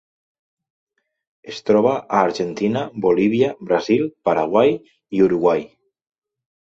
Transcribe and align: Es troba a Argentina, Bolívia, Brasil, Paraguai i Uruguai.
Es 1.51 1.59
troba 1.67 1.91
a 1.99 2.21
Argentina, 2.29 2.83
Bolívia, 3.07 3.53
Brasil, 3.73 4.09
Paraguai 4.31 4.75
i 5.19 5.23
Uruguai. 5.27 5.63